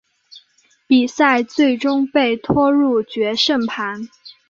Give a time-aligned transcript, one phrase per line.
[0.87, 4.09] 比赛最终被拖入决胜盘。